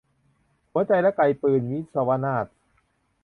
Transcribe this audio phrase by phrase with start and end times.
[0.71, 2.45] หัวใจและไกปืน- วิศวนาถ